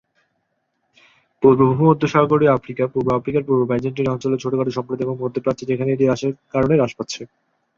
পূর্ব 1.43 1.59
ভূমধ্যসাগরীয় 1.71 2.51
আফ্রিকা, 2.53 2.83
পূর্ব 2.87 3.07
আফ্রিকার 3.13 3.43
পূর্ব 3.43 3.61
বাইজেন্টীয় 3.65 4.11
অঞ্চলে 4.13 4.37
ছোটখাট 4.37 4.67
সম্প্রদায় 4.69 5.05
এবং 5.05 5.15
মধ্য 5.19 5.35
প্রাচ্যে 5.43 5.69
যেখানে 5.71 5.89
এটি 5.91 6.03
হ্রাসের 6.05 6.31
কারণে 6.53 6.73
হ্রাস 6.75 6.93
পাচ্ছে। 6.97 7.21